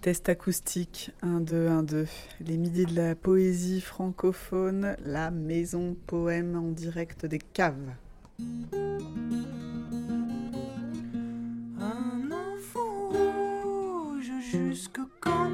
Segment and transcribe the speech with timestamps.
[0.00, 2.06] Test acoustique 1, 2, 1, 2.
[2.40, 7.92] Les midis de la poésie francophone, la maison poème en direct des caves.
[11.78, 15.50] Un enfant rouge jusque quand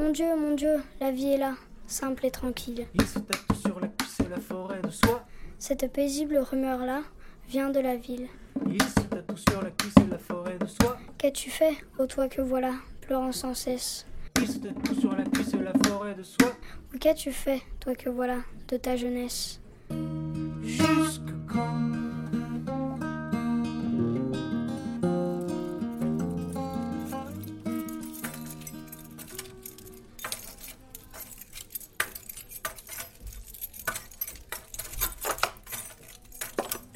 [0.00, 1.56] Mon Dieu, mon Dieu, la vie est là,
[1.86, 2.86] simple et tranquille.
[2.94, 5.26] Il se tatoue sur la cuisse la forêt de soie.
[5.58, 7.02] Cette paisible rumeur-là
[7.50, 8.26] vient de la ville.
[8.66, 10.96] Il se tatoue sur la cuisse la forêt de soie.
[11.18, 14.06] Qu'as-tu fait, ô toi que voilà, pleurant sans cesse?
[14.40, 16.56] Il se tatoue sur la cuisse la forêt de soie.
[16.94, 19.60] Ou qu'as-tu fait, toi que voilà, de ta jeunesse?
[20.62, 21.30] Jusque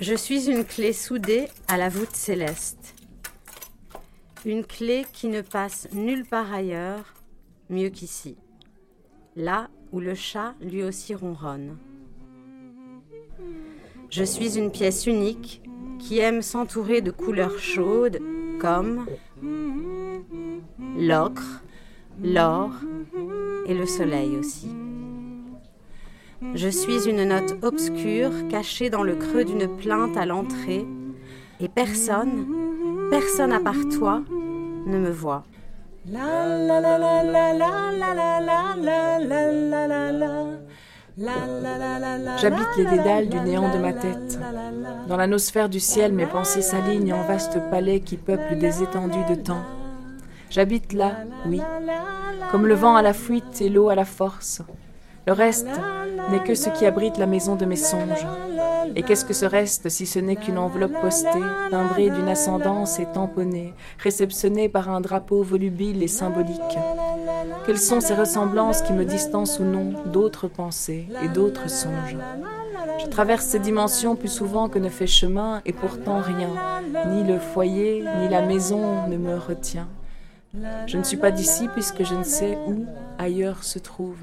[0.01, 2.97] Je suis une clé soudée à la voûte céleste.
[4.45, 7.15] Une clé qui ne passe nulle part ailleurs,
[7.71, 8.37] mieux qu'ici.
[9.37, 11.79] Là où le chat lui aussi ronronne.
[14.11, 15.63] Je suis une pièce unique
[16.01, 18.19] qui aime s'entourer de couleurs chaudes
[18.61, 19.07] comme
[20.99, 21.63] l'ocre,
[22.21, 22.73] l'or
[23.67, 24.69] et le soleil aussi.
[26.55, 30.87] Je suis une note obscure cachée dans le creux d'une plainte à l'entrée
[31.61, 32.47] et personne,
[33.11, 34.23] personne à part toi,
[34.87, 35.45] ne me voit.
[36.07, 40.45] La la la la la la la la la la la la la la.
[41.17, 44.39] La la la la la J'habite les dédales du néant de ma tête.
[45.07, 49.25] Dans la nosphère du ciel, mes pensées s'alignent en vastes palais qui peuplent des étendues
[49.31, 49.65] de temps.
[50.51, 51.13] J'habite là,
[51.47, 51.61] oui,
[52.51, 54.63] comme le vent à la fuite et l'eau à la force.
[55.27, 55.69] Le reste
[56.31, 58.27] n'est que ce qui abrite la maison de mes songes.
[58.97, 61.29] Et qu'est-ce que ce reste si ce n'est qu'une enveloppe postée,
[61.71, 66.61] timbrée d'une ascendance et tamponnée, réceptionnée par un drapeau volubile et symbolique?
[67.67, 72.17] Quelles sont ces ressemblances qui me distancent ou non d'autres pensées et d'autres songes?
[73.01, 76.51] Je traverse ces dimensions plus souvent que ne fait chemin et pourtant rien,
[77.09, 79.89] ni le foyer, ni la maison ne me retient.
[80.87, 82.85] Je ne suis pas d'ici puisque je ne sais où
[83.19, 84.19] ailleurs se trouve.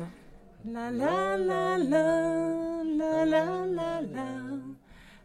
[0.64, 4.28] La la la la la la la la.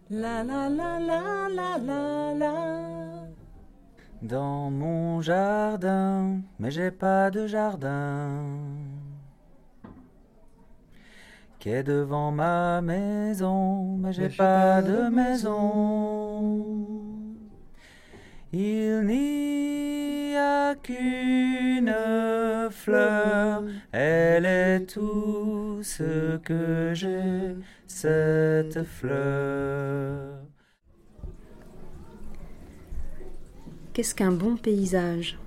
[0.09, 2.55] La la la la la la la.
[4.23, 8.45] Dans mon jardin, mais j'ai pas de jardin.
[11.59, 16.65] Qui est devant ma maison, mais j'ai pas de maison.
[18.55, 19.56] Il n'y
[20.75, 21.95] qu'une
[22.71, 23.63] fleur,
[23.93, 27.57] elle est tout ce que j'ai,
[27.87, 30.41] cette fleur.
[33.93, 35.39] Qu'est-ce qu'un bon paysage?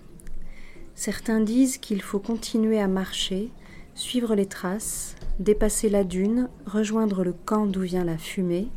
[0.96, 3.52] Certains disent qu'il faut continuer à marcher,
[3.96, 8.70] suivre les traces, dépasser la dune, rejoindre le camp d'où vient la fumée.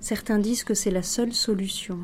[0.00, 2.00] Certains disent que c'est la seule solution.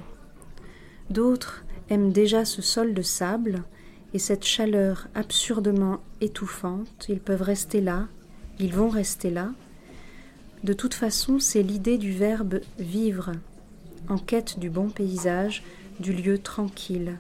[1.11, 3.63] D'autres aiment déjà ce sol de sable
[4.15, 7.07] et cette chaleur absurdement étouffante.
[7.09, 8.09] Ils peuvent rester là,
[8.59, 9.51] ils vont rester là.
[10.65, 13.33] De toute façon, c'est l'idée du verbe vivre,
[14.09, 15.63] en quête du bon paysage,
[16.01, 17.19] du lieu tranquille.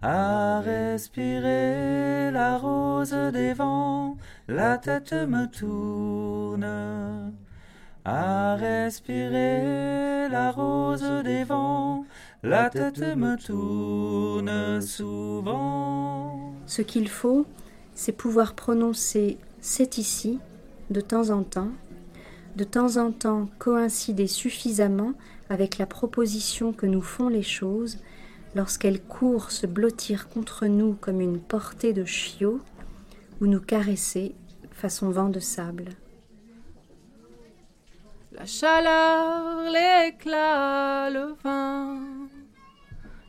[0.00, 7.32] À respirer la rose des vents, la tête me tourne.
[8.04, 11.97] À respirer la rose des vents,
[12.42, 16.54] la tête me tourne souvent.
[16.66, 17.46] Ce qu'il faut,
[17.94, 20.38] c'est pouvoir prononcer c'est ici
[20.90, 21.72] de temps en temps,
[22.56, 25.12] de temps en temps coïncider suffisamment
[25.50, 27.98] avec la proposition que nous font les choses
[28.54, 32.60] lorsqu'elles courent se blottir contre nous comme une portée de chiots
[33.40, 34.34] ou nous caresser
[34.72, 35.86] façon vent de sable.
[38.32, 41.98] La chaleur, l'éclat, le vin,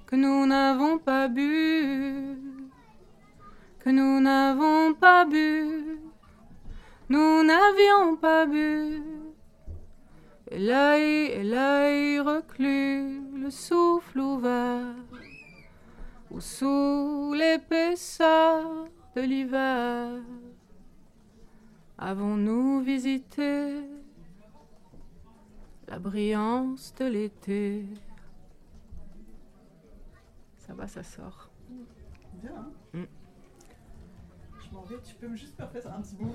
[0.09, 2.35] que nous n'avons pas bu,
[3.77, 5.99] que nous n'avons pas bu,
[7.09, 9.03] nous n'avions pas bu.
[10.49, 14.95] Et l'œil et l'œil reclus, le souffle ouvert,
[16.31, 20.23] ou sous l'épaisseur de l'hiver,
[21.99, 23.75] avons-nous visité
[25.87, 27.85] la brillance de l'été?
[30.69, 31.49] Ça va, ça sort.
[32.35, 32.51] Bien.
[32.55, 33.03] hein Mm.
[34.59, 36.31] Je m'en vais, tu peux me juste me faire un petit bout.